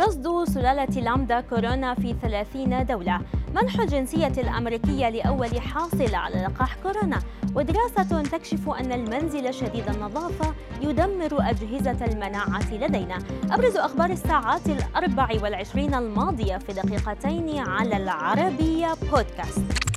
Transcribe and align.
رصد 0.00 0.44
سلالة 0.44 1.00
لامدا 1.00 1.40
كورونا 1.40 1.94
في 1.94 2.14
30 2.22 2.86
دولة. 2.86 3.20
منح 3.54 3.80
الجنسية 3.80 4.32
الأمريكية 4.38 5.08
لأول 5.08 5.60
حاصل 5.60 6.14
على 6.14 6.42
لقاح 6.42 6.76
كورونا. 6.82 7.18
ودراسة 7.54 8.22
تكشف 8.22 8.68
أن 8.68 8.92
المنزل 8.92 9.54
شديد 9.54 9.88
النظافة 9.88 10.54
يدمر 10.82 11.50
أجهزة 11.50 12.04
المناعة 12.06 12.74
لدينا. 12.74 13.18
أبرز 13.50 13.76
أخبار 13.76 14.10
الساعات 14.10 14.66
الأربع 14.66 15.28
والعشرين 15.42 15.94
الماضية 15.94 16.56
في 16.56 16.72
دقيقتين 16.72 17.58
على 17.58 17.96
العربية 17.96 18.94
بودكاست. 19.12 19.95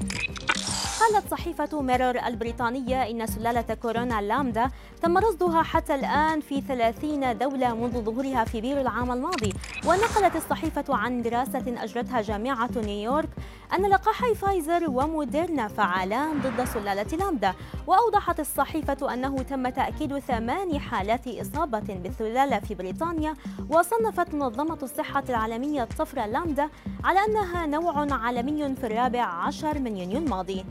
قالت 1.00 1.32
صحيفة 1.32 1.82
ميرور 1.82 2.20
البريطانية 2.26 3.10
إن 3.10 3.28
سلالة 3.28 3.78
كورونا 3.82 4.22
لامدا 4.22 4.70
تم 5.02 5.18
رصدها 5.18 5.64
حتى 5.64 5.96
الآن 5.96 6.40
في 6.40 6.62
30 6.62 7.38
دولة 7.38 7.76
منذ 7.76 8.02
ظهورها 8.02 8.44
في 8.44 8.62
بير 8.62 8.82
العام 8.82 9.12
الماضي. 9.12 9.54
ونقلت 9.86 10.36
الصحيفة 10.36 10.84
عن 10.90 11.22
دراسة 11.22 11.64
أجرتها 11.68 12.22
جامعة 12.22 12.70
نيويورك 12.76 13.30
أن 13.74 13.86
لقاحي 13.86 14.36
فايزر 14.36 14.90
وموديرنا 14.90 15.68
فعالان 15.68 16.40
ضد 16.40 16.64
سلالة 16.64 17.18
لامدا. 17.18 17.54
وأوضحت 17.88 18.40
الصحيفة 18.40 19.14
أنه 19.14 19.38
تم 19.42 19.70
تأكيد 19.70 20.20
ثمان 20.20 20.80
حالات 20.80 21.28
إصابة 21.28 21.80
بالسلالة 22.04 22.60
في 22.60 22.76
بريطانيا 22.76 23.34
وصنفت 23.70 24.34
منظمة 24.34 24.80
الصحة 24.84 25.24
العالمية 25.30 25.84
الطفرة 25.84 26.26
لامدا 26.26 26.70
على 27.04 27.20
أنها 27.26 27.66
نوع 27.66 28.08
عالمي 28.12 28.76
في 28.76 28.88
الرابع 28.88 29.24
عشر 29.24 29.80
من 29.80 29.98
يونيو 29.98 30.18
الماضي. 30.18 30.66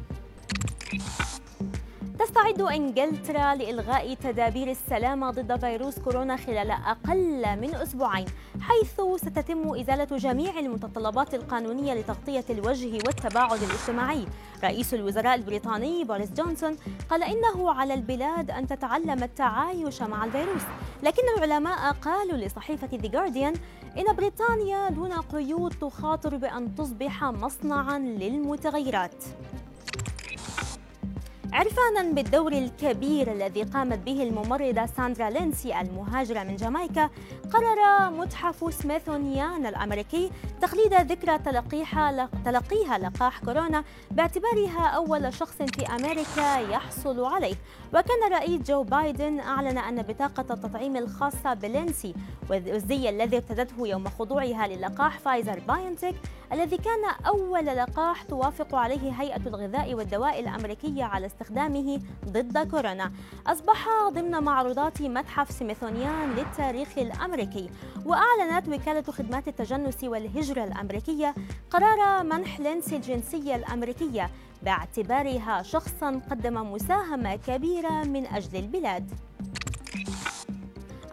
تستعد 2.19 2.61
إنجلترا 2.61 3.55
لإلغاء 3.55 4.15
تدابير 4.15 4.71
السلامه 4.71 5.31
ضد 5.31 5.61
فيروس 5.61 5.99
كورونا 5.99 6.37
خلال 6.37 6.71
أقل 6.71 7.61
من 7.61 7.75
أسبوعين 7.75 8.27
حيث 8.61 9.01
ستتم 9.17 9.75
إزالة 9.75 10.17
جميع 10.17 10.59
المتطلبات 10.59 11.35
القانونية 11.35 11.95
لتغطية 11.95 12.45
الوجه 12.51 12.93
والتباعد 12.93 13.63
الاجتماعي. 13.63 14.27
رئيس 14.65 14.95
الوزراء 14.95 15.35
البريطاني 15.35 16.05
بوريس 16.05 16.33
جونسون 16.33 16.77
قال 17.11 17.23
إنه 17.23 17.73
على 17.73 17.95
البلاد 17.95 18.51
أن 18.51 18.67
تتعلم 18.67 19.23
التعايش 19.23 20.03
مع 20.03 20.25
الفيروس. 20.25 20.63
لكن 21.03 21.23
العلماء 21.37 21.93
قالوا 21.93 22.37
لصحيفة 22.37 22.89
ذا 22.93 23.09
جارديان 23.09 23.55
إن 23.99 24.17
بريطانيا 24.17 24.91
دون 24.91 25.13
قيود 25.13 25.73
تخاطر 25.81 26.37
بأن 26.37 26.75
تصبح 26.75 27.25
مصنعا 27.25 27.99
للمتغيرات. 27.99 29.25
عرفانا 31.53 32.13
بالدور 32.13 32.53
الكبير 32.53 33.33
الذي 33.33 33.63
قامت 33.63 33.99
به 33.99 34.23
الممرضة 34.23 34.87
ساندرا 34.87 35.31
لينسي 35.31 35.81
المهاجرة 35.81 36.43
من 36.43 36.57
جامايكا 36.57 37.11
قرر 37.53 38.11
متحف 38.11 38.75
سميثونيان 38.75 39.67
الأمريكي 39.67 40.31
تخليد 40.63 40.95
ذكرى 40.95 41.39
تلقيها 41.39 42.29
تلقيها 42.45 42.99
لقاح 42.99 43.39
كورونا 43.45 43.85
باعتبارها 44.11 44.87
أول 44.87 45.35
شخص 45.35 45.57
في 45.63 45.87
أمريكا 45.87 46.59
يحصل 46.71 47.25
عليه. 47.25 47.55
وكان 47.95 48.27
الرئيس 48.27 48.63
جو 48.63 48.83
بايدن 48.83 49.41
أعلن 49.41 49.79
أن 49.79 50.03
بطاقة 50.03 50.55
التطعيم 50.55 50.97
الخاصة 50.97 51.55
بليندسي 51.55 52.15
والزي 52.51 53.09
الذي 53.09 53.37
ارتدته 53.37 53.87
يوم 53.87 54.09
خضوعها 54.09 54.69
للقاح 54.69 55.19
فايزر 55.19 55.61
بايونتك 55.69 56.15
الذي 56.53 56.77
كان 56.77 57.05
أول 57.27 57.67
لقاح 57.67 58.23
توافق 58.23 58.75
عليه 58.75 59.13
هيئة 59.21 59.41
الغذاء 59.47 59.95
والدواء 59.95 60.41
الأمريكية 60.41 61.05
على 61.05 61.27
استخدامه 61.43 62.01
ضد 62.25 62.71
كورونا. 62.71 63.13
أصبح 63.47 63.89
ضمن 64.09 64.31
معروضات 64.31 65.03
متحف 65.03 65.51
سميثونيان 65.51 66.31
للتاريخ 66.31 66.99
الأمريكي 66.99 67.71
وأعلنت 68.07 68.69
وكالة 68.69 69.03
خدمات 69.03 69.49
التجنس 69.49 70.05
والهجرة 70.05 70.65
الأمريكية 70.65 71.35
قرار 71.71 72.23
منح 72.23 72.61
لينسي 72.61 72.97
الجنسية 72.97 73.57
الأمريكية 73.57 74.31
باعتبارها 74.63 75.63
شخصا 75.63 76.21
قدم 76.31 76.73
مساهمة 76.73 77.37
كبيرة 77.37 78.05
من 78.05 78.27
أجل 78.27 78.59
البلاد. 78.59 79.11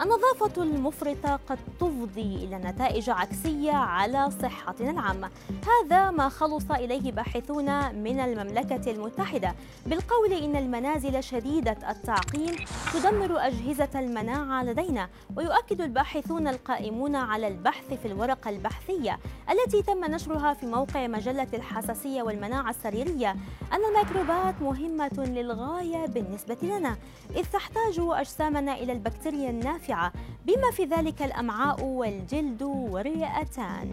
النظافة 0.01 0.63
المفرطة 0.63 1.39
قد 1.49 1.57
تفضي 1.79 2.35
إلى 2.35 2.57
نتائج 2.57 3.09
عكسية 3.09 3.71
على 3.71 4.29
صحتنا 4.41 4.91
العامة. 4.91 5.29
هذا 5.67 6.11
ما 6.11 6.29
خلص 6.29 6.71
إليه 6.71 7.11
باحثون 7.11 7.95
من 7.95 8.19
المملكة 8.19 8.91
المتحدة 8.91 9.55
بالقول 9.85 10.33
إن 10.33 10.55
المنازل 10.55 11.23
شديدة 11.23 11.77
التعقيم 11.89 12.55
تدمر 12.93 13.47
أجهزة 13.47 13.89
المناعة 13.95 14.63
لدينا 14.63 15.09
ويؤكد 15.35 15.81
الباحثون 15.81 16.47
القائمون 16.47 17.15
على 17.15 17.47
البحث 17.47 17.93
في 17.93 18.05
الورقة 18.07 18.49
البحثية 18.49 19.19
التي 19.49 19.81
تم 19.81 20.05
نشرها 20.05 20.53
في 20.53 20.65
موقع 20.65 21.07
مجلة 21.07 21.47
الحساسية 21.53 22.23
والمناعة 22.23 22.69
السريرية 22.69 23.35
أن 23.75 23.81
الميكروبات 23.95 24.61
مهمة 24.61 25.25
للغاية 25.27 26.05
بالنسبة 26.05 26.57
لنا 26.61 26.97
إذ 27.35 27.43
تحتاج 27.53 27.99
أجسامنا 27.99 28.73
إلى 28.73 28.93
البكتيريا 28.93 29.49
النافعة 29.49 30.11
بما 30.45 30.71
في 30.71 30.85
ذلك 30.85 31.21
الأمعاء 31.21 31.83
والجلد 31.83 32.63
والرئتان 32.63 33.91